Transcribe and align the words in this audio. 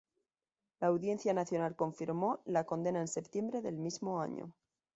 La 0.79 0.87
Audiencia 0.87 1.31
Nacional 1.31 1.75
confirmó 1.75 2.41
la 2.45 2.63
condena 2.63 3.01
en 3.01 3.07
septiembre 3.07 3.61
del 3.61 3.77
mismo 3.77 4.19
año. 4.19 4.51